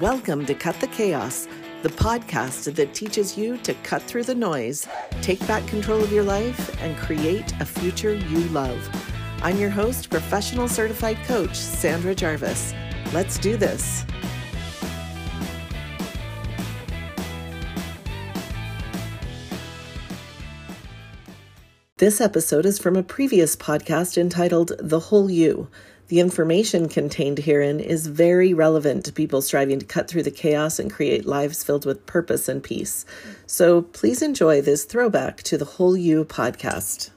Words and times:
Welcome 0.00 0.44
to 0.46 0.54
Cut 0.54 0.80
the 0.80 0.88
Chaos, 0.88 1.46
the 1.82 1.88
podcast 1.88 2.74
that 2.74 2.94
teaches 2.94 3.38
you 3.38 3.58
to 3.58 3.74
cut 3.84 4.02
through 4.02 4.24
the 4.24 4.34
noise, 4.34 4.88
take 5.22 5.46
back 5.46 5.64
control 5.68 6.02
of 6.02 6.10
your 6.10 6.24
life, 6.24 6.82
and 6.82 6.96
create 6.96 7.52
a 7.60 7.64
future 7.64 8.14
you 8.14 8.40
love. 8.48 8.88
I'm 9.42 9.56
your 9.56 9.70
host, 9.70 10.10
professional 10.10 10.66
certified 10.66 11.18
coach, 11.26 11.54
Sandra 11.54 12.12
Jarvis. 12.12 12.74
Let's 13.12 13.38
do 13.38 13.56
this. 13.56 14.04
This 22.04 22.20
episode 22.20 22.66
is 22.66 22.78
from 22.78 22.96
a 22.96 23.02
previous 23.02 23.56
podcast 23.56 24.18
entitled 24.18 24.72
The 24.78 25.00
Whole 25.00 25.30
You. 25.30 25.68
The 26.08 26.20
information 26.20 26.86
contained 26.86 27.38
herein 27.38 27.80
is 27.80 28.08
very 28.08 28.52
relevant 28.52 29.06
to 29.06 29.12
people 29.14 29.40
striving 29.40 29.78
to 29.78 29.86
cut 29.86 30.06
through 30.06 30.24
the 30.24 30.30
chaos 30.30 30.78
and 30.78 30.92
create 30.92 31.24
lives 31.24 31.64
filled 31.64 31.86
with 31.86 32.04
purpose 32.04 32.46
and 32.46 32.62
peace. 32.62 33.06
So 33.46 33.80
please 33.80 34.20
enjoy 34.20 34.60
this 34.60 34.84
throwback 34.84 35.42
to 35.44 35.56
the 35.56 35.64
Whole 35.64 35.96
You 35.96 36.26
podcast. 36.26 37.08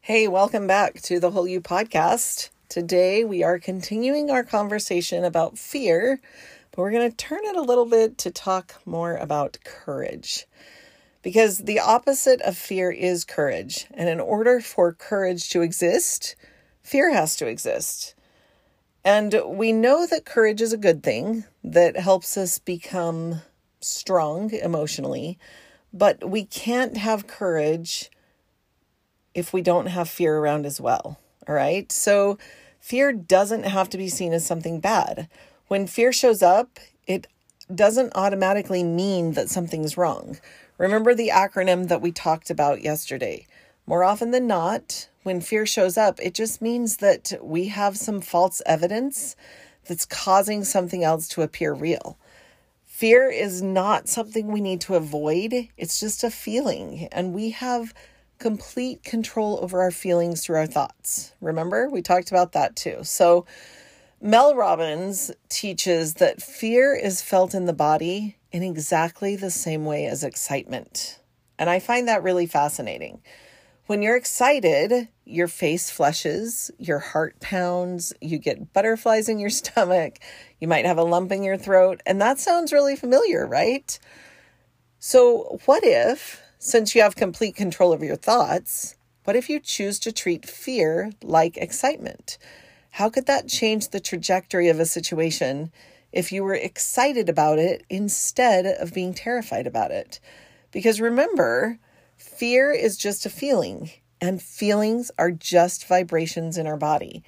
Hey, 0.00 0.26
welcome 0.26 0.66
back 0.66 1.00
to 1.02 1.20
the 1.20 1.30
Whole 1.30 1.46
You 1.46 1.60
podcast. 1.60 2.50
Today 2.68 3.22
we 3.22 3.44
are 3.44 3.60
continuing 3.60 4.32
our 4.32 4.42
conversation 4.42 5.24
about 5.24 5.58
fear, 5.58 6.20
but 6.72 6.78
we're 6.78 6.90
going 6.90 7.08
to 7.08 7.16
turn 7.16 7.44
it 7.44 7.54
a 7.54 7.62
little 7.62 7.86
bit 7.86 8.18
to 8.18 8.32
talk 8.32 8.82
more 8.84 9.14
about 9.14 9.58
courage. 9.62 10.48
Because 11.22 11.58
the 11.58 11.78
opposite 11.78 12.40
of 12.42 12.56
fear 12.56 12.90
is 12.90 13.24
courage. 13.24 13.86
And 13.92 14.08
in 14.08 14.20
order 14.20 14.60
for 14.60 14.92
courage 14.92 15.50
to 15.50 15.62
exist, 15.62 16.34
fear 16.82 17.12
has 17.12 17.36
to 17.36 17.46
exist. 17.46 18.14
And 19.04 19.40
we 19.46 19.72
know 19.72 20.06
that 20.06 20.24
courage 20.24 20.60
is 20.60 20.72
a 20.72 20.78
good 20.78 21.02
thing 21.02 21.44
that 21.64 21.96
helps 21.96 22.36
us 22.36 22.58
become 22.58 23.42
strong 23.80 24.50
emotionally, 24.50 25.38
but 25.92 26.28
we 26.28 26.44
can't 26.44 26.96
have 26.96 27.26
courage 27.26 28.10
if 29.34 29.52
we 29.52 29.62
don't 29.62 29.86
have 29.86 30.08
fear 30.08 30.38
around 30.38 30.66
as 30.66 30.80
well. 30.80 31.18
All 31.48 31.54
right. 31.54 31.90
So 31.90 32.38
fear 32.80 33.12
doesn't 33.12 33.64
have 33.64 33.88
to 33.90 33.98
be 33.98 34.08
seen 34.08 34.32
as 34.32 34.46
something 34.46 34.80
bad. 34.80 35.28
When 35.68 35.86
fear 35.86 36.12
shows 36.12 36.42
up, 36.42 36.78
it 37.06 37.26
doesn't 37.74 38.12
automatically 38.14 38.84
mean 38.84 39.32
that 39.32 39.48
something's 39.48 39.96
wrong. 39.96 40.38
Remember 40.82 41.14
the 41.14 41.30
acronym 41.32 41.86
that 41.86 42.02
we 42.02 42.10
talked 42.10 42.50
about 42.50 42.82
yesterday. 42.82 43.46
More 43.86 44.02
often 44.02 44.32
than 44.32 44.48
not, 44.48 45.08
when 45.22 45.40
fear 45.40 45.64
shows 45.64 45.96
up, 45.96 46.18
it 46.20 46.34
just 46.34 46.60
means 46.60 46.96
that 46.96 47.34
we 47.40 47.68
have 47.68 47.96
some 47.96 48.20
false 48.20 48.60
evidence 48.66 49.36
that's 49.84 50.04
causing 50.04 50.64
something 50.64 51.04
else 51.04 51.28
to 51.28 51.42
appear 51.42 51.72
real. 51.72 52.18
Fear 52.84 53.30
is 53.30 53.62
not 53.62 54.08
something 54.08 54.48
we 54.48 54.60
need 54.60 54.80
to 54.80 54.96
avoid, 54.96 55.68
it's 55.76 56.00
just 56.00 56.24
a 56.24 56.32
feeling, 56.32 57.06
and 57.12 57.32
we 57.32 57.50
have 57.50 57.94
complete 58.40 59.04
control 59.04 59.60
over 59.62 59.82
our 59.82 59.92
feelings 59.92 60.44
through 60.44 60.56
our 60.56 60.66
thoughts. 60.66 61.32
Remember, 61.40 61.88
we 61.88 62.02
talked 62.02 62.32
about 62.32 62.50
that 62.54 62.74
too. 62.74 63.04
So, 63.04 63.46
Mel 64.20 64.56
Robbins 64.56 65.30
teaches 65.48 66.14
that 66.14 66.42
fear 66.42 66.92
is 66.92 67.22
felt 67.22 67.54
in 67.54 67.66
the 67.66 67.72
body 67.72 68.36
in 68.52 68.62
exactly 68.62 69.34
the 69.34 69.50
same 69.50 69.84
way 69.84 70.06
as 70.06 70.22
excitement. 70.22 71.18
And 71.58 71.68
I 71.70 71.78
find 71.78 72.06
that 72.06 72.22
really 72.22 72.46
fascinating. 72.46 73.22
When 73.86 74.02
you're 74.02 74.16
excited, 74.16 75.08
your 75.24 75.48
face 75.48 75.90
flushes, 75.90 76.70
your 76.78 76.98
heart 76.98 77.40
pounds, 77.40 78.12
you 78.20 78.38
get 78.38 78.72
butterflies 78.72 79.28
in 79.28 79.38
your 79.38 79.50
stomach, 79.60 80.18
you 80.60 80.68
might 80.68 80.86
have 80.86 80.98
a 80.98 81.02
lump 81.02 81.32
in 81.32 81.42
your 81.42 81.56
throat, 81.56 82.00
and 82.06 82.20
that 82.20 82.38
sounds 82.38 82.72
really 82.72 82.94
familiar, 82.94 83.46
right? 83.46 83.98
So, 84.98 85.58
what 85.64 85.82
if, 85.82 86.40
since 86.58 86.94
you 86.94 87.02
have 87.02 87.16
complete 87.16 87.56
control 87.56 87.92
over 87.92 88.04
your 88.04 88.16
thoughts, 88.16 88.94
what 89.24 89.34
if 89.34 89.48
you 89.48 89.58
choose 89.58 89.98
to 90.00 90.12
treat 90.12 90.48
fear 90.48 91.10
like 91.22 91.56
excitement? 91.56 92.38
How 92.92 93.08
could 93.08 93.26
that 93.26 93.48
change 93.48 93.88
the 93.88 94.00
trajectory 94.00 94.68
of 94.68 94.78
a 94.78 94.86
situation 94.86 95.72
if 96.12 96.32
you 96.32 96.44
were 96.44 96.54
excited 96.54 97.28
about 97.28 97.58
it 97.58 97.84
instead 97.88 98.66
of 98.66 98.94
being 98.94 99.14
terrified 99.14 99.66
about 99.66 99.90
it? 99.90 100.20
Because 100.70 101.00
remember, 101.00 101.78
fear 102.16 102.72
is 102.72 102.96
just 102.96 103.26
a 103.26 103.30
feeling, 103.30 103.90
and 104.20 104.42
feelings 104.42 105.10
are 105.18 105.30
just 105.30 105.86
vibrations 105.86 106.56
in 106.56 106.66
our 106.66 106.76
body. 106.76 107.22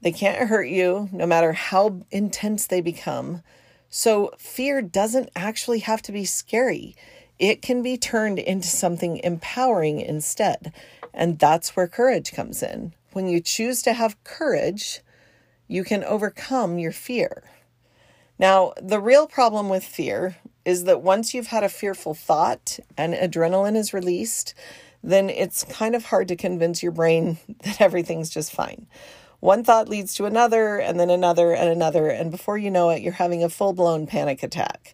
They 0.00 0.12
can't 0.12 0.48
hurt 0.48 0.68
you 0.68 1.08
no 1.12 1.26
matter 1.26 1.52
how 1.52 2.00
intense 2.10 2.66
they 2.66 2.80
become. 2.80 3.42
So, 3.88 4.32
fear 4.38 4.82
doesn't 4.82 5.30
actually 5.36 5.80
have 5.80 6.02
to 6.02 6.12
be 6.12 6.24
scary. 6.24 6.96
It 7.38 7.62
can 7.62 7.82
be 7.82 7.96
turned 7.96 8.38
into 8.38 8.68
something 8.68 9.18
empowering 9.18 10.00
instead. 10.00 10.72
And 11.14 11.38
that's 11.38 11.76
where 11.76 11.86
courage 11.86 12.32
comes 12.32 12.62
in. 12.62 12.94
When 13.12 13.26
you 13.26 13.40
choose 13.40 13.82
to 13.82 13.92
have 13.92 14.22
courage, 14.24 15.00
you 15.68 15.84
can 15.84 16.02
overcome 16.04 16.78
your 16.78 16.92
fear. 16.92 17.44
Now, 18.42 18.72
the 18.82 18.98
real 18.98 19.28
problem 19.28 19.68
with 19.68 19.84
fear 19.84 20.36
is 20.64 20.82
that 20.82 21.00
once 21.00 21.32
you've 21.32 21.46
had 21.46 21.62
a 21.62 21.68
fearful 21.68 22.12
thought 22.12 22.80
and 22.98 23.14
adrenaline 23.14 23.76
is 23.76 23.94
released, 23.94 24.52
then 25.00 25.30
it's 25.30 25.62
kind 25.62 25.94
of 25.94 26.06
hard 26.06 26.26
to 26.26 26.34
convince 26.34 26.82
your 26.82 26.90
brain 26.90 27.38
that 27.62 27.80
everything's 27.80 28.30
just 28.30 28.52
fine. 28.52 28.88
One 29.38 29.62
thought 29.62 29.88
leads 29.88 30.16
to 30.16 30.24
another, 30.24 30.78
and 30.78 30.98
then 30.98 31.08
another, 31.08 31.52
and 31.52 31.68
another, 31.68 32.08
and 32.08 32.32
before 32.32 32.58
you 32.58 32.68
know 32.68 32.90
it, 32.90 33.00
you're 33.00 33.12
having 33.12 33.44
a 33.44 33.48
full 33.48 33.74
blown 33.74 34.08
panic 34.08 34.42
attack. 34.42 34.92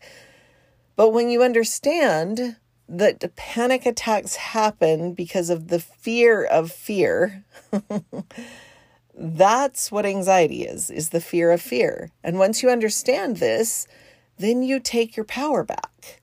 But 0.95 1.15
when 1.15 1.31
you 1.31 1.43
understand 1.43 2.57
that 2.87 3.35
panic 3.35 3.87
attacks 3.87 4.37
happen 4.37 5.15
because 5.15 5.49
of 5.49 5.69
the 5.69 5.81
fear 5.81 6.45
of 6.45 6.71
fear, 6.71 7.47
that's 9.21 9.91
what 9.91 10.07
anxiety 10.07 10.63
is, 10.63 10.91
is 10.91 11.09
the 11.09 11.21
fear 11.21 11.51
of 11.51 11.61
fear. 11.61 12.11
And 12.23 12.39
once 12.39 12.63
you 12.63 12.71
understand 12.71 13.39
this, 13.39 13.89
then 14.39 14.63
you 14.63 14.79
take 14.79 15.17
your 15.17 15.25
power 15.25 15.65
back. 15.65 16.23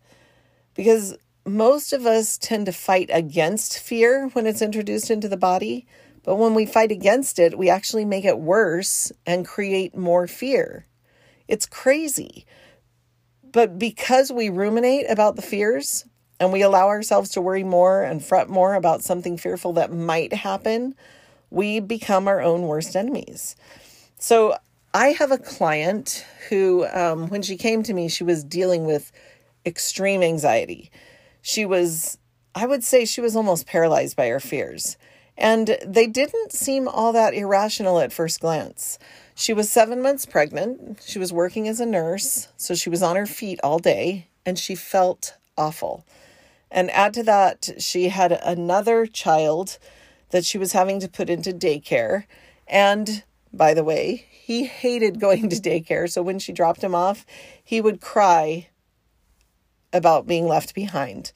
Because 0.75 1.17
most 1.45 1.91
of 1.91 2.05
us 2.05 2.37
tend 2.37 2.65
to 2.67 2.71
fight 2.71 3.09
against 3.11 3.79
fear 3.79 4.29
when 4.29 4.47
it's 4.47 4.61
introduced 4.61 5.11
into 5.11 5.27
the 5.27 5.37
body, 5.37 5.85
but 6.23 6.35
when 6.35 6.53
we 6.53 6.65
fight 6.65 6.91
against 6.91 7.37
it, 7.37 7.57
we 7.57 7.69
actually 7.69 8.05
make 8.05 8.25
it 8.25 8.39
worse 8.39 9.11
and 9.25 9.45
create 9.45 9.95
more 9.95 10.25
fear. 10.25 10.87
It's 11.47 11.65
crazy. 11.65 12.45
But 13.43 13.77
because 13.77 14.31
we 14.31 14.49
ruminate 14.49 15.09
about 15.09 15.35
the 15.35 15.41
fears 15.41 16.05
and 16.39 16.51
we 16.51 16.61
allow 16.61 16.87
ourselves 16.87 17.29
to 17.31 17.41
worry 17.41 17.63
more 17.63 18.03
and 18.03 18.23
fret 18.23 18.49
more 18.49 18.73
about 18.73 19.03
something 19.03 19.37
fearful 19.37 19.73
that 19.73 19.93
might 19.93 20.33
happen, 20.33 20.95
we 21.49 21.79
become 21.79 22.27
our 22.27 22.41
own 22.41 22.63
worst 22.63 22.95
enemies. 22.95 23.55
So 24.17 24.57
I 24.93 25.09
have 25.09 25.31
a 25.31 25.37
client 25.37 26.25
who, 26.49 26.85
um, 26.87 27.27
when 27.29 27.41
she 27.41 27.57
came 27.57 27.83
to 27.83 27.93
me, 27.93 28.07
she 28.07 28.23
was 28.23 28.43
dealing 28.43 28.85
with 28.85 29.11
extreme 29.65 30.23
anxiety. 30.23 30.91
She 31.41 31.65
was, 31.65 32.17
I 32.53 32.65
would 32.65 32.83
say, 32.83 33.05
she 33.05 33.21
was 33.21 33.35
almost 33.35 33.67
paralyzed 33.67 34.15
by 34.15 34.27
her 34.29 34.39
fears. 34.39 34.97
And 35.37 35.77
they 35.85 36.07
didn't 36.07 36.53
seem 36.53 36.87
all 36.87 37.11
that 37.11 37.33
irrational 37.33 37.99
at 37.99 38.13
first 38.13 38.39
glance. 38.39 38.97
She 39.35 39.53
was 39.53 39.69
seven 39.69 40.01
months 40.01 40.25
pregnant. 40.25 41.01
She 41.05 41.19
was 41.19 41.33
working 41.33 41.67
as 41.67 41.81
a 41.81 41.85
nurse, 41.85 42.47
so 42.55 42.73
she 42.73 42.89
was 42.89 43.03
on 43.03 43.17
her 43.17 43.25
feet 43.25 43.59
all 43.61 43.79
day, 43.79 44.27
and 44.45 44.57
she 44.57 44.75
felt 44.75 45.35
awful. 45.57 46.05
And 46.71 46.89
add 46.91 47.13
to 47.15 47.23
that, 47.23 47.69
she 47.79 48.09
had 48.09 48.31
another 48.31 49.05
child 49.05 49.77
that 50.29 50.45
she 50.45 50.57
was 50.57 50.71
having 50.71 50.99
to 50.99 51.07
put 51.07 51.29
into 51.29 51.51
daycare. 51.51 52.25
And 52.67 53.23
by 53.53 53.73
the 53.73 53.83
way, 53.83 54.25
he 54.31 54.65
hated 54.65 55.19
going 55.19 55.49
to 55.49 55.55
daycare. 55.55 56.09
So 56.09 56.21
when 56.21 56.39
she 56.39 56.51
dropped 56.51 56.83
him 56.83 56.95
off, 56.95 57.25
he 57.63 57.81
would 57.81 58.01
cry 58.01 58.69
about 59.93 60.27
being 60.27 60.47
left 60.47 60.75
behind. 60.75 61.31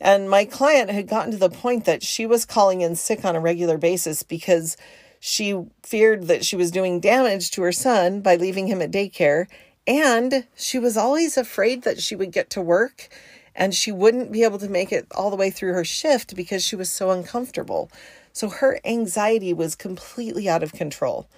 And 0.00 0.28
my 0.28 0.44
client 0.44 0.90
had 0.90 1.08
gotten 1.08 1.30
to 1.30 1.38
the 1.38 1.48
point 1.48 1.84
that 1.84 2.02
she 2.02 2.26
was 2.26 2.44
calling 2.44 2.80
in 2.80 2.96
sick 2.96 3.24
on 3.24 3.36
a 3.36 3.40
regular 3.40 3.78
basis 3.78 4.22
because 4.22 4.76
she 5.20 5.64
feared 5.82 6.26
that 6.26 6.44
she 6.44 6.56
was 6.56 6.70
doing 6.70 7.00
damage 7.00 7.50
to 7.52 7.62
her 7.62 7.72
son 7.72 8.20
by 8.20 8.36
leaving 8.36 8.66
him 8.66 8.82
at 8.82 8.90
daycare. 8.90 9.46
And 9.86 10.46
she 10.56 10.78
was 10.78 10.96
always 10.96 11.36
afraid 11.36 11.82
that 11.82 12.02
she 12.02 12.16
would 12.16 12.32
get 12.32 12.50
to 12.50 12.60
work 12.60 13.08
and 13.54 13.74
she 13.74 13.92
wouldn't 13.92 14.32
be 14.32 14.42
able 14.42 14.58
to 14.58 14.68
make 14.68 14.92
it 14.92 15.06
all 15.12 15.30
the 15.30 15.36
way 15.36 15.50
through 15.50 15.72
her 15.72 15.84
shift 15.84 16.34
because 16.34 16.64
she 16.64 16.76
was 16.76 16.90
so 16.90 17.10
uncomfortable. 17.10 17.90
So 18.32 18.48
her 18.48 18.80
anxiety 18.84 19.52
was 19.52 19.76
completely 19.76 20.48
out 20.48 20.62
of 20.62 20.72
control 20.72 21.28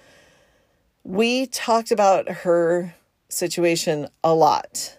we 1.07 1.47
talked 1.47 1.89
about 1.89 2.27
her 2.27 2.93
situation 3.29 4.09
a 4.25 4.35
lot. 4.35 4.97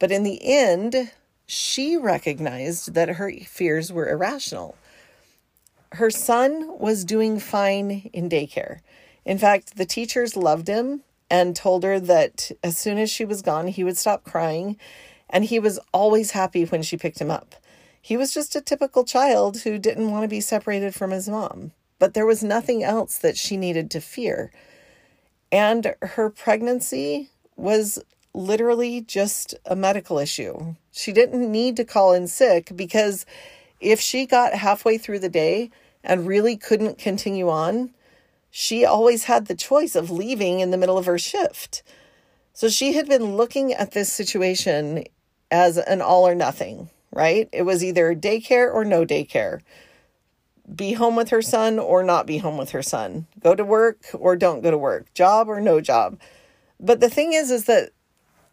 But 0.00 0.10
in 0.10 0.24
the 0.24 0.40
end, 0.42 1.12
she 1.46 1.96
recognized 1.96 2.94
that 2.94 3.08
her 3.08 3.30
fears 3.46 3.92
were 3.92 4.08
irrational. 4.08 4.76
Her 5.92 6.10
son 6.10 6.76
was 6.80 7.04
doing 7.04 7.38
fine 7.38 8.10
in 8.12 8.28
daycare. 8.28 8.80
In 9.24 9.38
fact, 9.38 9.76
the 9.76 9.86
teachers 9.86 10.36
loved 10.36 10.66
him 10.66 11.02
and 11.30 11.54
told 11.54 11.84
her 11.84 12.00
that 12.00 12.50
as 12.64 12.76
soon 12.76 12.98
as 12.98 13.08
she 13.08 13.24
was 13.24 13.40
gone, 13.40 13.68
he 13.68 13.84
would 13.84 13.96
stop 13.96 14.24
crying. 14.24 14.76
And 15.30 15.44
he 15.44 15.58
was 15.58 15.78
always 15.92 16.32
happy 16.32 16.64
when 16.64 16.82
she 16.82 16.96
picked 16.96 17.20
him 17.20 17.30
up. 17.30 17.54
He 18.00 18.16
was 18.16 18.32
just 18.32 18.56
a 18.56 18.60
typical 18.60 19.04
child 19.04 19.62
who 19.62 19.78
didn't 19.78 20.10
want 20.10 20.24
to 20.24 20.28
be 20.28 20.40
separated 20.40 20.94
from 20.94 21.10
his 21.10 21.28
mom, 21.28 21.72
but 21.98 22.14
there 22.14 22.26
was 22.26 22.42
nothing 22.42 22.82
else 22.82 23.18
that 23.18 23.36
she 23.36 23.56
needed 23.56 23.90
to 23.90 24.00
fear. 24.00 24.50
And 25.52 25.94
her 26.00 26.30
pregnancy 26.30 27.30
was 27.56 27.98
literally 28.34 29.00
just 29.00 29.54
a 29.66 29.74
medical 29.74 30.18
issue. 30.18 30.74
She 30.92 31.12
didn't 31.12 31.50
need 31.50 31.76
to 31.76 31.84
call 31.84 32.12
in 32.12 32.28
sick 32.28 32.70
because 32.74 33.26
if 33.80 34.00
she 34.00 34.26
got 34.26 34.54
halfway 34.54 34.98
through 34.98 35.18
the 35.18 35.28
day 35.28 35.70
and 36.04 36.26
really 36.26 36.56
couldn't 36.56 36.98
continue 36.98 37.48
on, 37.48 37.90
she 38.50 38.84
always 38.84 39.24
had 39.24 39.46
the 39.46 39.54
choice 39.54 39.94
of 39.94 40.10
leaving 40.10 40.60
in 40.60 40.70
the 40.70 40.76
middle 40.76 40.98
of 40.98 41.06
her 41.06 41.18
shift. 41.18 41.82
So 42.52 42.68
she 42.68 42.94
had 42.94 43.08
been 43.08 43.36
looking 43.36 43.72
at 43.72 43.92
this 43.92 44.12
situation 44.12 45.04
as 45.50 45.78
an 45.78 46.00
all 46.00 46.26
or 46.26 46.34
nothing 46.34 46.90
right? 47.12 47.48
It 47.52 47.62
was 47.62 47.82
either 47.82 48.14
daycare 48.14 48.72
or 48.72 48.84
no 48.84 49.04
daycare. 49.04 49.60
Be 50.74 50.92
home 50.92 51.16
with 51.16 51.30
her 51.30 51.42
son 51.42 51.78
or 51.78 52.02
not 52.02 52.26
be 52.26 52.38
home 52.38 52.58
with 52.58 52.70
her 52.70 52.82
son. 52.82 53.26
Go 53.42 53.54
to 53.54 53.64
work 53.64 53.98
or 54.12 54.36
don't 54.36 54.60
go 54.60 54.70
to 54.70 54.78
work. 54.78 55.12
Job 55.14 55.48
or 55.48 55.60
no 55.60 55.80
job. 55.80 56.20
But 56.78 57.00
the 57.00 57.08
thing 57.08 57.32
is, 57.32 57.50
is 57.50 57.64
that 57.64 57.90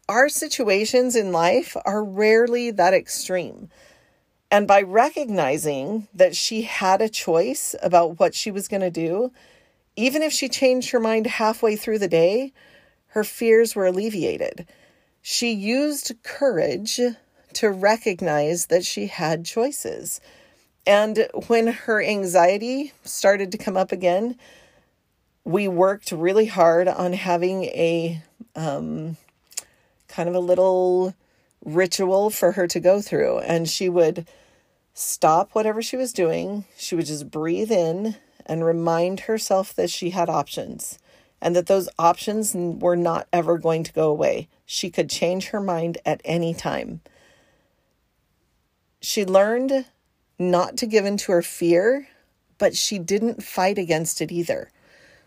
our 0.08 0.30
situations 0.30 1.16
in 1.16 1.32
life 1.32 1.76
are 1.86 2.04
rarely 2.04 2.72
that 2.72 2.94
extreme. 2.94 3.70
And 4.50 4.68
by 4.68 4.82
recognizing 4.82 6.08
that 6.14 6.36
she 6.36 6.62
had 6.62 7.02
a 7.02 7.10
choice 7.10 7.76
about 7.84 8.20
what 8.20 8.34
she 8.34 8.52
was 8.52 8.68
going 8.68 8.82
to 8.82 8.92
do, 8.92 9.32
even 9.96 10.22
if 10.22 10.32
she 10.32 10.48
changed 10.48 10.92
her 10.92 11.00
mind 11.00 11.28
halfway 11.28 11.76
through 11.76 12.00
the 12.00 12.08
day, 12.08 12.54
her 13.08 13.24
fears 13.24 13.76
were 13.76 13.86
alleviated. 13.86 14.68
She 15.28 15.54
used 15.54 16.14
courage 16.22 17.00
to 17.54 17.70
recognize 17.72 18.68
that 18.68 18.86
she 18.86 19.08
had 19.08 19.44
choices. 19.44 20.22
And 20.86 21.28
when 21.48 21.66
her 21.66 22.00
anxiety 22.00 22.94
started 23.04 23.52
to 23.52 23.58
come 23.58 23.76
up 23.76 23.92
again, 23.92 24.38
we 25.44 25.68
worked 25.68 26.12
really 26.12 26.46
hard 26.46 26.88
on 26.88 27.14
having 27.14 27.64
a 27.64 28.22
um, 28.56 29.18
kind 30.08 30.30
of 30.30 30.36
a 30.36 30.40
little 30.40 31.16
ritual 31.66 32.30
for 32.30 32.52
her 32.52 32.68
to 32.68 32.80
go 32.80 33.02
through. 33.02 33.40
And 33.40 33.68
she 33.68 33.90
would 33.90 34.28
stop 34.94 35.56
whatever 35.56 35.82
she 35.82 35.98
was 35.98 36.14
doing. 36.14 36.66
She 36.78 36.94
would 36.94 37.08
just 37.08 37.32
breathe 37.32 37.72
in 37.72 38.16
and 38.46 38.64
remind 38.64 39.22
herself 39.22 39.74
that 39.74 39.90
she 39.90 40.12
had 40.12 40.30
options 40.30 41.00
and 41.46 41.56
that 41.56 41.68
those 41.68 41.88
options 42.00 42.56
were 42.56 42.96
not 42.96 43.28
ever 43.32 43.60
going 43.60 43.84
to 43.84 43.94
go 43.94 44.10
away. 44.10 44.48
She 44.66 44.90
could 44.90 45.12
change 45.12 45.50
her 45.50 45.62
mind 45.62 46.00
at 46.04 46.20
any 46.26 46.56
time. 46.56 47.02
She 49.00 49.24
learned 49.24 49.86
not 50.40 50.76
to 50.78 50.88
give 50.88 51.06
in 51.06 51.18
to 51.18 51.34
her 51.34 51.44
fear, 51.44 52.08
but 52.58 52.76
she 52.76 52.98
didn't 52.98 53.44
fight 53.44 53.78
against 53.78 54.22
it 54.22 54.32
either. 54.32 54.72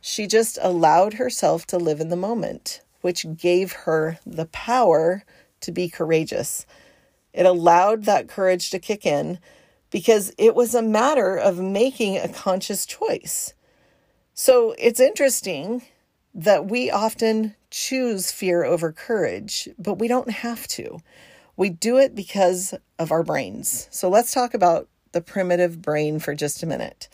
She 0.01 0.27
just 0.27 0.59
allowed 0.61 1.15
herself 1.15 1.69
to 1.69 1.79
live 1.79 2.01
in 2.01 2.09
the 2.09 2.17
moment, 2.17 2.81
which 3.01 3.37
gave 3.37 3.71
her 3.85 4.19
the 4.27 4.47
power 4.47 5.23
to 5.61 5.71
be 5.71 5.89
courageous. 5.89 6.67
It 7.33 7.47
allowed 7.47 8.07
that 8.07 8.27
courage 8.27 8.71
to 8.71 8.81
kick 8.81 9.07
in 9.07 9.39
because 9.93 10.33
it 10.37 10.57
was 10.57 10.75
a 10.75 10.83
matter 10.83 11.37
of 11.37 11.61
making 11.61 12.17
a 12.17 12.29
conscious 12.29 12.87
choice. 12.87 13.55
So 14.35 14.75
it's 14.79 14.99
interesting 14.99 15.83
that 16.39 16.71
we 16.71 16.89
often 16.89 17.57
choose 17.69 18.31
fear 18.31 18.63
over 18.63 18.93
courage, 18.93 19.69
but 19.77 19.99
we 19.99 20.07
don't 20.07 20.31
have 20.31 20.69
to. 20.69 21.01
We 21.57 21.69
do 21.69 21.99
it 21.99 22.15
because 22.15 22.75
of 22.97 23.11
our 23.11 23.25
brains. 23.25 23.89
So 23.91 24.09
let's 24.09 24.33
talk 24.33 24.55
about 24.55 24.89
the 25.11 25.21
primitive 25.21 25.83
brain 25.83 26.21
for 26.21 26.37
just 26.37 26.63
a 26.63 26.67
minute. 26.67 27.09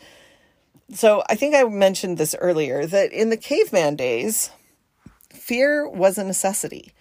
So 0.93 1.23
I 1.27 1.33
think 1.33 1.55
I 1.55 1.63
mentioned 1.63 2.19
this 2.19 2.35
earlier 2.39 2.85
that 2.85 3.11
in 3.11 3.31
the 3.31 3.37
caveman 3.37 3.95
days, 3.95 4.51
fear 5.33 5.89
was 5.89 6.19
a 6.19 6.23
necessity. 6.23 6.93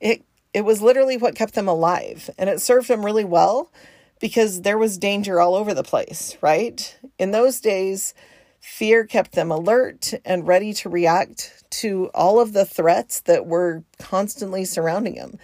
It 0.00 0.24
it 0.52 0.62
was 0.62 0.82
literally 0.82 1.16
what 1.16 1.36
kept 1.36 1.54
them 1.54 1.68
alive 1.68 2.28
and 2.38 2.50
it 2.50 2.60
served 2.60 2.88
them 2.88 3.04
really 3.04 3.24
well 3.24 3.70
because 4.18 4.62
there 4.62 4.78
was 4.78 4.98
danger 4.98 5.40
all 5.40 5.54
over 5.54 5.74
the 5.74 5.84
place, 5.84 6.36
right? 6.40 6.98
In 7.18 7.30
those 7.30 7.60
days, 7.60 8.14
fear 8.60 9.04
kept 9.04 9.32
them 9.32 9.50
alert 9.50 10.14
and 10.24 10.46
ready 10.46 10.72
to 10.72 10.88
react 10.88 11.64
to 11.70 12.10
all 12.14 12.40
of 12.40 12.52
the 12.52 12.64
threats 12.64 13.20
that 13.20 13.46
were 13.46 13.84
constantly 13.98 14.64
surrounding 14.64 15.14
them. 15.14 15.38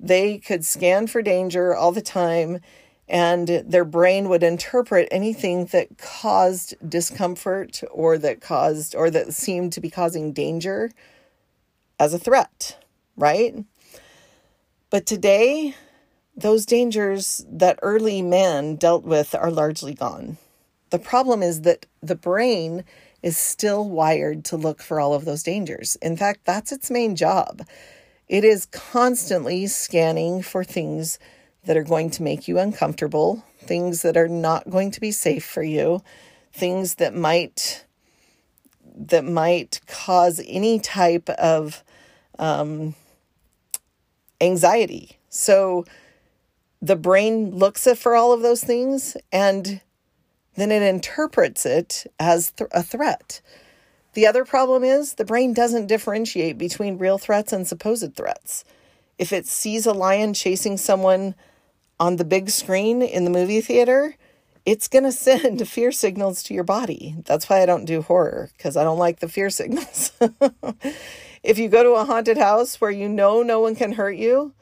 They 0.00 0.38
could 0.38 0.64
scan 0.64 1.06
for 1.06 1.22
danger 1.22 1.74
all 1.74 1.92
the 1.92 2.02
time, 2.02 2.60
and 3.08 3.48
their 3.66 3.84
brain 3.84 4.28
would 4.28 4.42
interpret 4.42 5.08
anything 5.10 5.66
that 5.66 5.98
caused 5.98 6.74
discomfort 6.88 7.82
or 7.90 8.18
that 8.18 8.40
caused 8.40 8.94
or 8.94 9.10
that 9.10 9.34
seemed 9.34 9.72
to 9.74 9.80
be 9.80 9.90
causing 9.90 10.32
danger 10.32 10.90
as 11.98 12.12
a 12.12 12.18
threat, 12.18 12.78
right? 13.16 13.64
But 14.90 15.06
today, 15.06 15.74
those 16.36 16.66
dangers 16.66 17.44
that 17.48 17.78
early 17.82 18.22
man 18.22 18.76
dealt 18.76 19.04
with 19.04 19.34
are 19.34 19.50
largely 19.50 19.94
gone. 19.94 20.38
The 20.94 21.00
problem 21.00 21.42
is 21.42 21.62
that 21.62 21.86
the 22.04 22.14
brain 22.14 22.84
is 23.20 23.36
still 23.36 23.90
wired 23.90 24.44
to 24.44 24.56
look 24.56 24.80
for 24.80 25.00
all 25.00 25.12
of 25.12 25.24
those 25.24 25.42
dangers. 25.42 25.96
In 25.96 26.16
fact, 26.16 26.44
that's 26.44 26.70
its 26.70 26.88
main 26.88 27.16
job. 27.16 27.66
It 28.28 28.44
is 28.44 28.66
constantly 28.66 29.66
scanning 29.66 30.40
for 30.40 30.62
things 30.62 31.18
that 31.64 31.76
are 31.76 31.82
going 31.82 32.10
to 32.10 32.22
make 32.22 32.46
you 32.46 32.60
uncomfortable, 32.60 33.44
things 33.58 34.02
that 34.02 34.16
are 34.16 34.28
not 34.28 34.70
going 34.70 34.92
to 34.92 35.00
be 35.00 35.10
safe 35.10 35.44
for 35.44 35.64
you, 35.64 36.00
things 36.52 36.94
that 36.94 37.12
might 37.12 37.84
that 38.94 39.24
might 39.24 39.80
cause 39.88 40.40
any 40.46 40.78
type 40.78 41.28
of 41.30 41.82
um, 42.38 42.94
anxiety. 44.40 45.18
So 45.28 45.86
the 46.80 46.94
brain 46.94 47.50
looks 47.50 47.88
for 47.96 48.14
all 48.14 48.32
of 48.32 48.42
those 48.42 48.62
things 48.62 49.16
and 49.32 49.80
then 50.56 50.70
it 50.70 50.82
interprets 50.82 51.66
it 51.66 52.06
as 52.18 52.50
th- 52.52 52.70
a 52.72 52.82
threat. 52.82 53.40
The 54.14 54.26
other 54.26 54.44
problem 54.44 54.84
is 54.84 55.14
the 55.14 55.24
brain 55.24 55.52
doesn't 55.52 55.88
differentiate 55.88 56.56
between 56.56 56.98
real 56.98 57.18
threats 57.18 57.52
and 57.52 57.66
supposed 57.66 58.14
threats. 58.14 58.64
If 59.18 59.32
it 59.32 59.46
sees 59.46 59.86
a 59.86 59.92
lion 59.92 60.34
chasing 60.34 60.76
someone 60.76 61.34
on 61.98 62.16
the 62.16 62.24
big 62.24 62.50
screen 62.50 63.02
in 63.02 63.24
the 63.24 63.30
movie 63.30 63.60
theater, 63.60 64.16
it's 64.64 64.88
going 64.88 65.04
to 65.04 65.12
send 65.12 65.66
fear 65.68 65.92
signals 65.92 66.42
to 66.44 66.54
your 66.54 66.64
body. 66.64 67.16
That's 67.24 67.48
why 67.48 67.62
I 67.62 67.66
don't 67.66 67.84
do 67.84 68.02
horror, 68.02 68.50
because 68.56 68.76
I 68.76 68.84
don't 68.84 68.98
like 68.98 69.20
the 69.20 69.28
fear 69.28 69.50
signals. 69.50 70.12
if 71.42 71.58
you 71.58 71.68
go 71.68 71.82
to 71.82 71.92
a 71.92 72.04
haunted 72.04 72.38
house 72.38 72.80
where 72.80 72.90
you 72.90 73.08
know 73.08 73.42
no 73.42 73.60
one 73.60 73.74
can 73.74 73.92
hurt 73.92 74.16
you, 74.16 74.52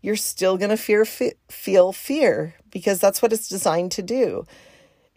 you're 0.00 0.16
still 0.16 0.56
going 0.56 0.70
to 0.70 0.76
fear 0.76 1.04
feel 1.04 1.92
fear 1.92 2.54
because 2.70 3.00
that's 3.00 3.20
what 3.20 3.32
it's 3.32 3.48
designed 3.48 3.90
to 3.92 4.02
do. 4.02 4.46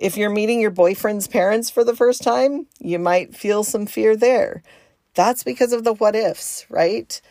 If 0.02 0.18
you're 0.18 0.32
meeting 0.32 0.60
your 0.60 0.72
boyfriend's 0.72 1.28
parents 1.28 1.70
for 1.70 1.84
the 1.84 1.96
first 1.96 2.24
time, 2.24 2.66
you 2.80 2.98
might 2.98 3.36
feel 3.36 3.64
some 3.64 3.86
fear 3.86 4.16
there. 4.16 4.64
That's 5.14 5.44
because 5.44 5.74
of 5.74 5.84
the 5.84 5.94
what 5.94 6.16
ifs, 6.16 6.66
right? 6.72 7.22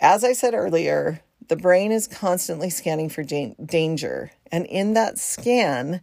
As 0.00 0.24
I 0.24 0.32
said 0.32 0.54
earlier, 0.54 1.20
the 1.46 1.54
brain 1.54 1.92
is 1.92 2.08
constantly 2.08 2.70
scanning 2.70 3.08
for 3.08 3.22
danger. 3.22 4.32
And 4.50 4.66
in 4.66 4.94
that 4.94 5.16
scan, 5.20 6.00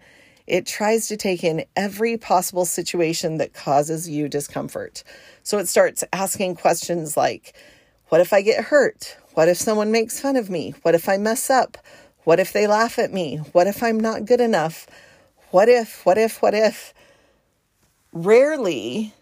it 0.48 0.66
tries 0.66 1.10
to 1.10 1.18
take 1.18 1.44
in 1.44 1.66
every 1.76 2.16
possible 2.16 2.64
situation 2.64 3.38
that 3.40 3.54
causes 3.54 4.08
you 4.08 4.30
discomfort. 4.30 5.04
So 5.44 5.58
it 5.58 5.68
starts 5.68 6.02
asking 6.14 6.56
questions 6.56 7.18
like 7.18 7.54
What 8.08 8.22
if 8.22 8.32
I 8.32 8.42
get 8.42 8.64
hurt? 8.64 9.18
What 9.34 9.50
if 9.50 9.58
someone 9.58 9.92
makes 9.92 10.18
fun 10.18 10.38
of 10.38 10.50
me? 10.50 10.76
What 10.84 10.96
if 10.96 11.10
I 11.10 11.18
mess 11.18 11.50
up? 11.50 11.78
What 12.24 12.40
if 12.40 12.54
they 12.54 12.68
laugh 12.68 12.98
at 12.98 13.12
me? 13.12 13.40
What 13.52 13.68
if 13.68 13.84
I'm 13.84 14.00
not 14.00 14.24
good 14.24 14.40
enough? 14.40 14.88
What 15.52 15.68
if, 15.68 16.06
what 16.06 16.18
if, 16.18 16.42
what 16.42 16.54
if? 16.54 16.94
Rarely 18.14 19.14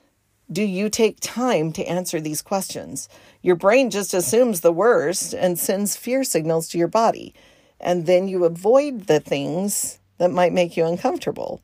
do 0.51 0.63
you 0.63 0.89
take 0.89 1.19
time 1.19 1.71
to 1.73 1.83
answer 1.85 2.21
these 2.21 2.41
questions. 2.41 3.09
Your 3.41 3.55
brain 3.55 3.89
just 3.89 4.13
assumes 4.13 4.61
the 4.61 4.71
worst 4.71 5.33
and 5.33 5.57
sends 5.57 5.95
fear 5.95 6.23
signals 6.23 6.67
to 6.69 6.77
your 6.77 6.87
body. 6.87 7.33
And 7.79 8.05
then 8.05 8.27
you 8.27 8.45
avoid 8.45 9.07
the 9.07 9.19
things 9.19 9.99
that 10.17 10.31
might 10.31 10.53
make 10.53 10.77
you 10.77 10.85
uncomfortable. 10.85 11.61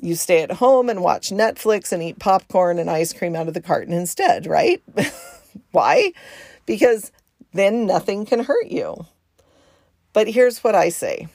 You 0.00 0.14
stay 0.14 0.42
at 0.42 0.52
home 0.52 0.88
and 0.88 1.02
watch 1.02 1.30
Netflix 1.30 1.92
and 1.92 2.02
eat 2.02 2.18
popcorn 2.18 2.78
and 2.78 2.90
ice 2.90 3.12
cream 3.12 3.34
out 3.34 3.48
of 3.48 3.54
the 3.54 3.60
carton 3.60 3.94
instead, 3.94 4.46
right? 4.46 4.82
Why? 5.72 6.12
Because 6.66 7.10
then 7.52 7.86
nothing 7.86 8.26
can 8.26 8.44
hurt 8.44 8.66
you. 8.66 9.06
But 10.12 10.28
here's 10.28 10.62
what 10.62 10.74
I 10.74 10.88
say 10.88 11.28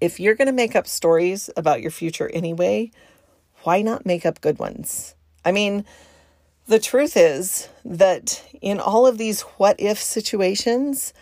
if 0.00 0.18
you're 0.20 0.34
going 0.34 0.46
to 0.46 0.52
make 0.52 0.74
up 0.74 0.86
stories 0.86 1.50
about 1.56 1.82
your 1.82 1.90
future 1.90 2.30
anyway, 2.32 2.90
why 3.62 3.82
not 3.82 4.06
make 4.06 4.24
up 4.24 4.40
good 4.40 4.58
ones? 4.58 5.14
I 5.44 5.52
mean, 5.52 5.84
The 6.70 6.78
truth 6.78 7.16
is 7.16 7.68
that 7.84 8.44
in 8.60 8.78
all 8.78 9.04
of 9.04 9.18
these 9.18 9.40
what 9.40 9.74
if 9.80 9.98
situations, 9.98 11.12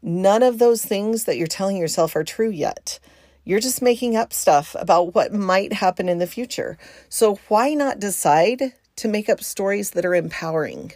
none 0.00 0.44
of 0.44 0.60
those 0.60 0.84
things 0.84 1.24
that 1.24 1.36
you're 1.36 1.48
telling 1.48 1.76
yourself 1.76 2.14
are 2.14 2.22
true 2.22 2.50
yet. 2.50 3.00
You're 3.44 3.58
just 3.58 3.82
making 3.82 4.14
up 4.14 4.32
stuff 4.32 4.76
about 4.78 5.12
what 5.12 5.32
might 5.32 5.72
happen 5.72 6.08
in 6.08 6.18
the 6.18 6.28
future. 6.28 6.78
So 7.08 7.40
why 7.48 7.74
not 7.74 7.98
decide 7.98 8.74
to 8.94 9.08
make 9.08 9.28
up 9.28 9.42
stories 9.42 9.90
that 9.90 10.04
are 10.04 10.14
empowering? 10.14 10.92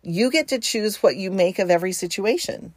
You 0.00 0.30
get 0.30 0.48
to 0.48 0.58
choose 0.58 1.02
what 1.02 1.16
you 1.16 1.30
make 1.30 1.58
of 1.58 1.68
every 1.70 1.92
situation. 1.92 2.72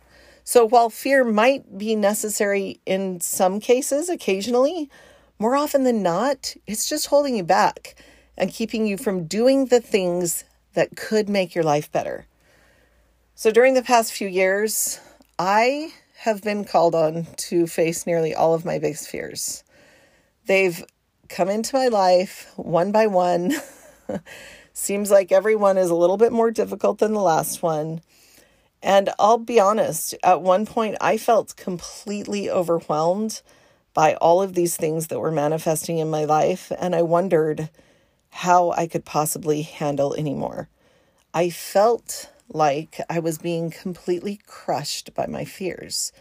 So 0.50 0.66
while 0.66 0.90
fear 0.90 1.24
might 1.24 1.78
be 1.78 1.96
necessary 1.96 2.82
in 2.84 3.22
some 3.22 3.60
cases, 3.60 4.10
occasionally, 4.10 4.90
more 5.38 5.56
often 5.56 5.84
than 5.84 6.02
not, 6.02 6.56
it's 6.66 6.90
just 6.90 7.06
holding 7.06 7.38
you 7.38 7.44
back 7.44 7.94
and 8.36 8.52
keeping 8.52 8.88
you 8.88 8.98
from 8.98 9.26
doing 9.26 9.68
the 9.68 9.80
things 9.80 10.46
that 10.74 10.96
could 10.96 11.30
make 11.30 11.54
your 11.54 11.64
life 11.64 11.92
better. 11.92 12.26
So 13.36 13.52
during 13.52 13.76
the 13.76 13.84
past 13.84 14.12
few 14.12 14.28
years, 14.28 15.00
I 15.38 15.92
have 16.22 16.42
been 16.42 16.66
called 16.66 16.96
on 16.96 17.28
to 17.50 17.68
face 17.68 18.08
nearly 18.08 18.34
all 18.34 18.56
of 18.56 18.66
my 18.66 18.80
biggest 18.80 19.08
fears. 19.08 19.64
They've 20.48 20.84
come 21.28 21.50
into 21.50 21.76
my 21.76 21.90
life 21.90 22.52
one 22.56 22.92
by 22.92 23.06
one. 23.06 23.54
Seems 24.74 25.12
like 25.12 25.32
every 25.32 25.56
one 25.56 25.78
is 25.78 25.92
a 25.92 25.96
little 25.96 26.18
bit 26.18 26.32
more 26.32 26.50
difficult 26.50 26.98
than 26.98 27.14
the 27.14 27.22
last 27.22 27.62
one. 27.62 28.02
And 28.82 29.10
I'll 29.20 29.38
be 29.38 29.60
honest, 29.60 30.16
at 30.24 30.42
one 30.42 30.66
point 30.66 30.96
I 31.02 31.18
felt 31.18 31.56
completely 31.56 32.50
overwhelmed 32.50 33.42
by 33.94 34.14
all 34.16 34.42
of 34.42 34.54
these 34.54 34.78
things 34.78 35.08
that 35.08 35.20
were 35.20 35.32
manifesting 35.32 35.98
in 35.98 36.10
my 36.10 36.24
life. 36.24 36.72
And 36.80 36.96
I 36.96 37.02
wondered 37.02 37.70
how 38.30 38.72
I 38.72 38.88
could 38.88 39.06
possibly 39.06 39.64
handle 39.64 40.16
anymore. 40.16 40.70
I 41.34 41.50
felt 41.50 42.32
like 42.52 43.00
I 43.10 43.20
was 43.20 43.38
being 43.38 43.70
completely 43.70 44.40
crushed 44.46 45.14
by 45.14 45.28
my 45.28 45.46
fears. 45.46 46.12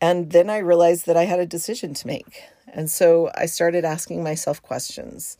And 0.00 0.30
then 0.32 0.50
I 0.50 0.58
realized 0.58 1.06
that 1.06 1.16
I 1.16 1.24
had 1.24 1.40
a 1.40 1.46
decision 1.46 1.94
to 1.94 2.06
make. 2.06 2.42
And 2.72 2.90
so 2.90 3.30
I 3.34 3.46
started 3.46 3.84
asking 3.84 4.22
myself 4.22 4.62
questions. 4.62 5.36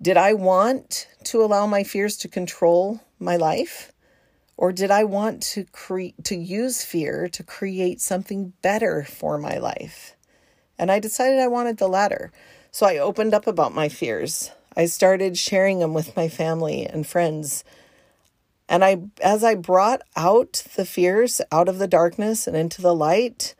Did 0.00 0.16
I 0.16 0.34
want 0.34 1.08
to 1.24 1.42
allow 1.42 1.66
my 1.66 1.82
fears 1.82 2.16
to 2.18 2.28
control 2.28 3.00
my 3.18 3.36
life? 3.36 3.92
Or 4.56 4.72
did 4.72 4.90
I 4.90 5.04
want 5.04 5.42
to 5.54 5.64
create 5.64 6.24
to 6.24 6.36
use 6.36 6.82
fear 6.82 7.28
to 7.28 7.42
create 7.42 8.00
something 8.00 8.52
better 8.62 9.04
for 9.04 9.38
my 9.38 9.58
life? 9.58 10.16
And 10.78 10.90
I 10.90 10.98
decided 10.98 11.40
I 11.40 11.48
wanted 11.48 11.78
the 11.78 11.88
latter. 11.88 12.32
So 12.70 12.86
I 12.86 12.98
opened 12.98 13.34
up 13.34 13.46
about 13.46 13.74
my 13.74 13.88
fears. 13.88 14.50
I 14.76 14.86
started 14.86 15.38
sharing 15.38 15.78
them 15.78 15.94
with 15.94 16.16
my 16.16 16.28
family 16.28 16.86
and 16.86 17.06
friends 17.06 17.64
and 18.68 18.84
I 18.84 18.98
as 19.22 19.44
I 19.44 19.54
brought 19.54 20.02
out 20.16 20.64
the 20.74 20.84
fears 20.84 21.40
out 21.52 21.68
of 21.68 21.78
the 21.78 21.86
darkness 21.86 22.46
and 22.46 22.56
into 22.56 22.82
the 22.82 22.94
light, 22.94 23.54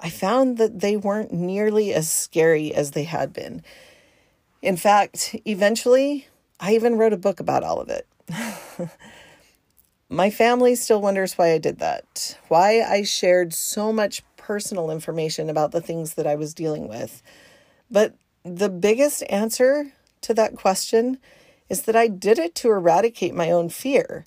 I 0.00 0.10
found 0.10 0.58
that 0.58 0.80
they 0.80 0.96
weren't 0.96 1.32
nearly 1.32 1.94
as 1.94 2.10
scary 2.10 2.74
as 2.74 2.90
they 2.90 3.04
had 3.04 3.32
been. 3.32 3.62
In 4.60 4.76
fact, 4.76 5.34
eventually, 5.44 6.28
I 6.60 6.74
even 6.74 6.96
wrote 6.96 7.12
a 7.12 7.18
book 7.18 7.40
about 7.40 7.64
all 7.64 7.80
of 7.80 7.88
it. 7.88 8.06
My 10.12 10.28
family 10.28 10.74
still 10.74 11.00
wonders 11.00 11.38
why 11.38 11.52
I 11.52 11.58
did 11.58 11.78
that, 11.78 12.36
why 12.48 12.82
I 12.82 13.02
shared 13.02 13.54
so 13.54 13.94
much 13.94 14.22
personal 14.36 14.90
information 14.90 15.48
about 15.48 15.72
the 15.72 15.80
things 15.80 16.14
that 16.14 16.26
I 16.26 16.34
was 16.34 16.52
dealing 16.52 16.86
with. 16.86 17.22
But 17.90 18.14
the 18.44 18.68
biggest 18.68 19.22
answer 19.30 19.90
to 20.20 20.34
that 20.34 20.54
question 20.54 21.16
is 21.70 21.82
that 21.84 21.96
I 21.96 22.08
did 22.08 22.38
it 22.38 22.54
to 22.56 22.68
eradicate 22.68 23.34
my 23.34 23.50
own 23.50 23.70
fear. 23.70 24.26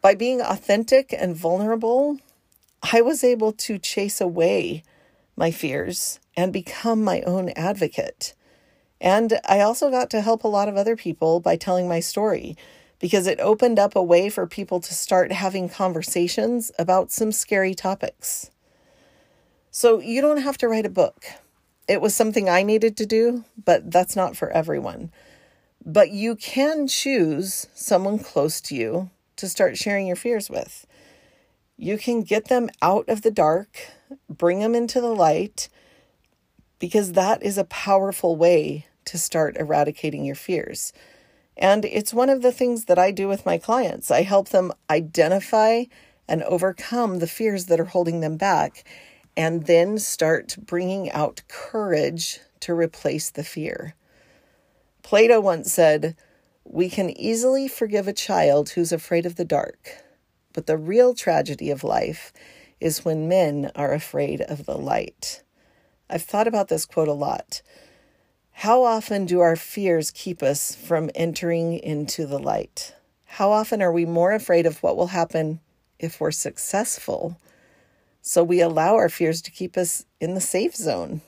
By 0.00 0.14
being 0.14 0.40
authentic 0.40 1.12
and 1.12 1.36
vulnerable, 1.36 2.18
I 2.90 3.02
was 3.02 3.22
able 3.22 3.52
to 3.52 3.78
chase 3.78 4.22
away 4.22 4.84
my 5.36 5.50
fears 5.50 6.18
and 6.34 6.50
become 6.50 7.04
my 7.04 7.20
own 7.26 7.50
advocate. 7.50 8.32
And 9.02 9.38
I 9.46 9.60
also 9.60 9.90
got 9.90 10.08
to 10.10 10.22
help 10.22 10.44
a 10.44 10.48
lot 10.48 10.70
of 10.70 10.78
other 10.78 10.96
people 10.96 11.40
by 11.40 11.56
telling 11.56 11.86
my 11.86 12.00
story 12.00 12.56
because 13.00 13.26
it 13.26 13.40
opened 13.40 13.78
up 13.78 13.96
a 13.96 14.02
way 14.02 14.28
for 14.28 14.46
people 14.46 14.78
to 14.78 14.94
start 14.94 15.32
having 15.32 15.68
conversations 15.68 16.70
about 16.78 17.10
some 17.10 17.32
scary 17.32 17.74
topics. 17.74 18.50
So 19.70 20.00
you 20.00 20.20
don't 20.20 20.42
have 20.42 20.58
to 20.58 20.68
write 20.68 20.86
a 20.86 20.90
book. 20.90 21.24
It 21.88 22.00
was 22.00 22.14
something 22.14 22.48
I 22.48 22.62
needed 22.62 22.96
to 22.98 23.06
do, 23.06 23.44
but 23.64 23.90
that's 23.90 24.14
not 24.14 24.36
for 24.36 24.50
everyone. 24.50 25.10
But 25.84 26.10
you 26.10 26.36
can 26.36 26.86
choose 26.86 27.66
someone 27.74 28.18
close 28.18 28.60
to 28.62 28.76
you 28.76 29.10
to 29.36 29.48
start 29.48 29.78
sharing 29.78 30.06
your 30.06 30.16
fears 30.16 30.50
with. 30.50 30.86
You 31.78 31.96
can 31.96 32.20
get 32.20 32.48
them 32.48 32.68
out 32.82 33.08
of 33.08 33.22
the 33.22 33.30
dark, 33.30 33.88
bring 34.28 34.60
them 34.60 34.74
into 34.74 35.00
the 35.00 35.14
light, 35.14 35.70
because 36.78 37.12
that 37.12 37.42
is 37.42 37.56
a 37.56 37.64
powerful 37.64 38.36
way 38.36 38.86
to 39.06 39.16
start 39.16 39.56
eradicating 39.56 40.24
your 40.24 40.34
fears. 40.34 40.92
And 41.60 41.84
it's 41.84 42.14
one 42.14 42.30
of 42.30 42.40
the 42.42 42.52
things 42.52 42.86
that 42.86 42.98
I 42.98 43.10
do 43.10 43.28
with 43.28 43.46
my 43.46 43.58
clients. 43.58 44.10
I 44.10 44.22
help 44.22 44.48
them 44.48 44.72
identify 44.88 45.84
and 46.26 46.42
overcome 46.44 47.18
the 47.18 47.26
fears 47.26 47.66
that 47.66 47.78
are 47.78 47.84
holding 47.84 48.20
them 48.20 48.36
back, 48.36 48.84
and 49.36 49.66
then 49.66 49.98
start 49.98 50.56
bringing 50.58 51.10
out 51.10 51.42
courage 51.48 52.40
to 52.60 52.72
replace 52.72 53.30
the 53.30 53.44
fear. 53.44 53.94
Plato 55.02 55.40
once 55.40 55.72
said, 55.72 56.16
we 56.64 56.88
can 56.88 57.10
easily 57.10 57.66
forgive 57.66 58.06
a 58.06 58.12
child 58.12 58.70
who's 58.70 58.92
afraid 58.92 59.26
of 59.26 59.36
the 59.36 59.44
dark, 59.44 60.04
but 60.52 60.66
the 60.66 60.76
real 60.76 61.14
tragedy 61.14 61.70
of 61.70 61.82
life 61.82 62.32
is 62.80 63.04
when 63.04 63.28
men 63.28 63.70
are 63.74 63.92
afraid 63.92 64.40
of 64.42 64.66
the 64.66 64.78
light. 64.78 65.42
I've 66.08 66.22
thought 66.22 66.46
about 66.46 66.68
this 66.68 66.86
quote 66.86 67.08
a 67.08 67.12
lot. 67.12 67.60
How 68.60 68.84
often 68.84 69.24
do 69.24 69.40
our 69.40 69.56
fears 69.56 70.10
keep 70.10 70.42
us 70.42 70.74
from 70.74 71.08
entering 71.14 71.78
into 71.78 72.26
the 72.26 72.38
light? 72.38 72.94
How 73.24 73.52
often 73.52 73.80
are 73.80 73.90
we 73.90 74.04
more 74.04 74.32
afraid 74.32 74.66
of 74.66 74.82
what 74.82 74.98
will 74.98 75.06
happen 75.06 75.60
if 75.98 76.20
we're 76.20 76.30
successful? 76.30 77.40
So 78.20 78.44
we 78.44 78.60
allow 78.60 78.96
our 78.96 79.08
fears 79.08 79.40
to 79.42 79.50
keep 79.50 79.78
us 79.78 80.04
in 80.20 80.34
the 80.34 80.42
safe 80.42 80.76
zone. 80.76 81.22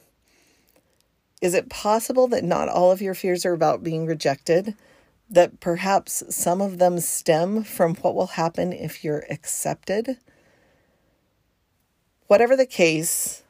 Is 1.40 1.54
it 1.54 1.70
possible 1.70 2.28
that 2.28 2.44
not 2.44 2.68
all 2.68 2.92
of 2.92 3.00
your 3.00 3.14
fears 3.14 3.46
are 3.46 3.54
about 3.54 3.82
being 3.82 4.04
rejected? 4.04 4.74
that 5.30 5.58
perhaps 5.58 6.22
some 6.28 6.60
of 6.60 6.78
them 6.78 7.00
stem 7.00 7.64
from 7.64 7.94
what 7.94 8.14
will 8.14 8.26
happen 8.26 8.70
if 8.70 9.02
you're 9.02 9.24
accepted. 9.30 10.18
Whatever 12.26 12.54
the 12.54 12.66
case, 12.66 13.42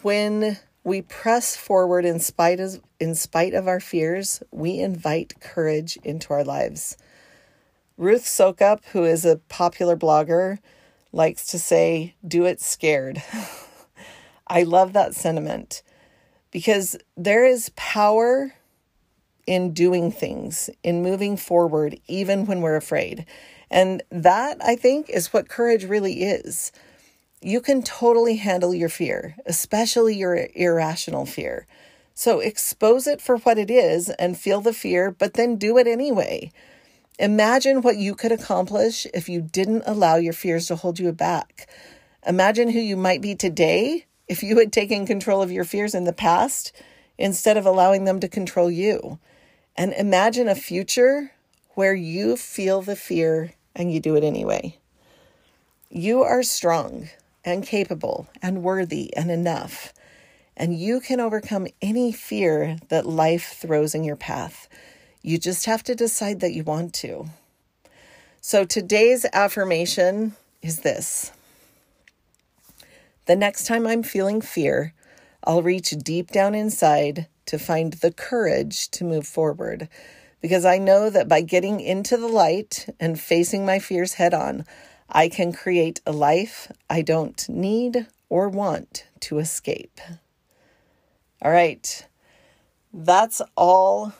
when 0.00 0.58
we 0.84 1.00
press 1.00 1.56
forward 1.56 2.04
in 2.04 2.20
spite 2.20 2.60
of, 2.60 2.80
in 3.00 3.14
spite 3.14 3.54
of 3.54 3.66
our 3.66 3.80
fears, 3.80 4.42
we 4.50 4.78
invite 4.78 5.40
courage 5.40 5.96
into 6.04 6.32
our 6.32 6.44
lives. 6.44 6.98
Ruth 7.96 8.24
Soukup, 8.24 8.84
who 8.92 9.04
is 9.04 9.24
a 9.24 9.36
popular 9.48 9.96
blogger, 9.96 10.58
likes 11.10 11.46
to 11.46 11.58
say, 11.58 12.14
do 12.26 12.44
it 12.44 12.60
scared. 12.60 13.22
I 14.46 14.64
love 14.64 14.92
that 14.92 15.14
sentiment 15.14 15.82
because 16.50 16.96
there 17.16 17.46
is 17.46 17.70
power 17.76 18.52
in 19.46 19.72
doing 19.72 20.12
things, 20.12 20.68
in 20.82 21.02
moving 21.02 21.36
forward, 21.36 21.98
even 22.08 22.46
when 22.46 22.60
we're 22.60 22.76
afraid. 22.76 23.24
And 23.70 24.02
that, 24.10 24.58
I 24.62 24.76
think, 24.76 25.08
is 25.08 25.32
what 25.32 25.48
courage 25.48 25.84
really 25.84 26.22
is. 26.22 26.72
You 27.46 27.60
can 27.60 27.82
totally 27.82 28.36
handle 28.36 28.72
your 28.72 28.88
fear, 28.88 29.36
especially 29.44 30.16
your 30.16 30.48
irrational 30.54 31.26
fear. 31.26 31.66
So 32.14 32.40
expose 32.40 33.06
it 33.06 33.20
for 33.20 33.36
what 33.36 33.58
it 33.58 33.70
is 33.70 34.08
and 34.08 34.38
feel 34.38 34.62
the 34.62 34.72
fear, 34.72 35.10
but 35.10 35.34
then 35.34 35.56
do 35.56 35.76
it 35.76 35.86
anyway. 35.86 36.52
Imagine 37.18 37.82
what 37.82 37.98
you 37.98 38.14
could 38.14 38.32
accomplish 38.32 39.06
if 39.12 39.28
you 39.28 39.42
didn't 39.42 39.82
allow 39.84 40.16
your 40.16 40.32
fears 40.32 40.68
to 40.68 40.76
hold 40.76 40.98
you 40.98 41.12
back. 41.12 41.68
Imagine 42.26 42.70
who 42.70 42.78
you 42.78 42.96
might 42.96 43.20
be 43.20 43.34
today 43.34 44.06
if 44.26 44.42
you 44.42 44.58
had 44.58 44.72
taken 44.72 45.04
control 45.04 45.42
of 45.42 45.52
your 45.52 45.64
fears 45.64 45.94
in 45.94 46.04
the 46.04 46.14
past 46.14 46.72
instead 47.18 47.58
of 47.58 47.66
allowing 47.66 48.04
them 48.04 48.20
to 48.20 48.26
control 48.26 48.70
you. 48.70 49.18
And 49.76 49.92
imagine 49.92 50.48
a 50.48 50.54
future 50.54 51.32
where 51.74 51.94
you 51.94 52.38
feel 52.38 52.80
the 52.80 52.96
fear 52.96 53.52
and 53.76 53.92
you 53.92 54.00
do 54.00 54.16
it 54.16 54.24
anyway. 54.24 54.78
You 55.90 56.22
are 56.22 56.42
strong 56.42 57.10
and 57.44 57.64
capable 57.64 58.28
and 58.42 58.62
worthy 58.62 59.14
and 59.16 59.30
enough. 59.30 59.92
And 60.56 60.78
you 60.78 61.00
can 61.00 61.20
overcome 61.20 61.66
any 61.82 62.12
fear 62.12 62.78
that 62.88 63.06
life 63.06 63.56
throws 63.58 63.94
in 63.94 64.04
your 64.04 64.16
path. 64.16 64.68
You 65.22 65.38
just 65.38 65.66
have 65.66 65.82
to 65.84 65.94
decide 65.94 66.40
that 66.40 66.52
you 66.52 66.62
want 66.64 66.94
to. 66.94 67.26
So 68.40 68.64
today's 68.64 69.26
affirmation 69.32 70.34
is 70.62 70.80
this 70.80 71.32
The 73.26 73.36
next 73.36 73.66
time 73.66 73.86
I'm 73.86 74.02
feeling 74.02 74.40
fear, 74.40 74.92
I'll 75.42 75.62
reach 75.62 75.90
deep 75.90 76.30
down 76.30 76.54
inside 76.54 77.26
to 77.46 77.58
find 77.58 77.94
the 77.94 78.12
courage 78.12 78.90
to 78.92 79.04
move 79.04 79.26
forward 79.26 79.88
because 80.40 80.66
I 80.66 80.76
know 80.76 81.08
that 81.08 81.26
by 81.26 81.40
getting 81.40 81.80
into 81.80 82.18
the 82.18 82.28
light 82.28 82.86
and 83.00 83.18
facing 83.18 83.64
my 83.64 83.78
fears 83.78 84.14
head 84.14 84.34
on, 84.34 84.66
I 85.14 85.28
can 85.28 85.52
create 85.52 86.00
a 86.04 86.12
life 86.12 86.72
I 86.90 87.00
don't 87.02 87.48
need 87.48 88.08
or 88.28 88.48
want 88.48 89.06
to 89.20 89.38
escape. 89.38 90.00
All 91.40 91.52
right, 91.52 92.06
that's 92.92 93.40
all 93.56 94.12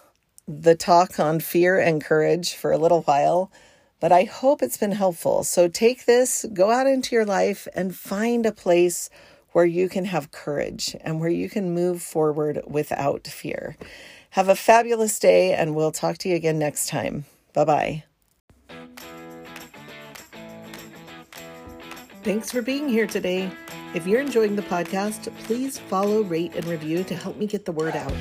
the 0.47 0.77
talk 0.77 1.19
on 1.19 1.41
fear 1.41 1.81
and 1.81 2.05
courage 2.05 2.55
for 2.55 2.71
a 2.71 2.79
little 2.79 3.03
while, 3.03 3.51
but 3.99 4.13
I 4.13 4.25
hope 4.25 4.63
it's 4.63 4.77
been 4.77 4.93
helpful. 4.93 5.43
So 5.43 5.67
take 5.67 6.05
this, 6.05 6.47
go 6.53 6.71
out 6.71 6.87
into 6.87 7.17
your 7.17 7.25
life, 7.25 7.67
and 7.75 7.97
find 7.97 8.47
a 8.47 8.53
place 8.53 9.11
where 9.53 9.65
you 9.65 9.89
can 9.89 10.05
have 10.05 10.31
courage 10.31 10.95
and 11.01 11.19
where 11.19 11.31
you 11.31 11.49
can 11.49 11.75
move 11.75 12.03
forward 12.03 12.61
without 12.67 13.27
fear. 13.27 13.77
Have 14.31 14.49
a 14.49 14.57
fabulous 14.57 15.19
day, 15.19 15.55
and 15.55 15.75
we'll 15.75 15.93
talk 15.93 16.19
to 16.19 16.29
you 16.29 16.37
again 16.37 16.59
next 16.59 16.89
time. 16.89 17.25
Bye 17.53 17.65
bye. 17.65 18.05
Thanks 22.25 22.51
for 22.51 22.63
being 22.63 22.89
here 22.89 23.07
today. 23.07 23.51
If 23.93 24.07
you're 24.07 24.23
enjoying 24.23 24.57
the 24.57 24.63
podcast, 24.63 25.31
please 25.41 25.79
follow, 25.79 26.23
rate, 26.23 26.55
and 26.55 26.65
review 26.65 27.05
to 27.05 27.15
help 27.15 27.37
me 27.37 27.47
get 27.47 27.67
the 27.67 27.73
word 27.73 27.95
out. 27.95 28.15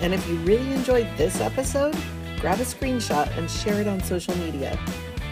And 0.00 0.14
if 0.14 0.26
you 0.26 0.36
really 0.36 0.72
enjoyed 0.72 1.06
this 1.18 1.42
episode, 1.42 1.94
grab 2.40 2.58
a 2.60 2.62
screenshot 2.62 3.28
and 3.36 3.50
share 3.50 3.82
it 3.82 3.86
on 3.86 4.02
social 4.02 4.34
media. 4.38 4.78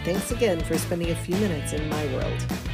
Thanks 0.05 0.29
again 0.29 0.63
for 0.63 0.77
spending 0.77 1.09
a 1.09 1.15
few 1.15 1.35
minutes 1.37 1.73
in 1.73 1.89
my 1.89 2.05
world. 2.13 2.72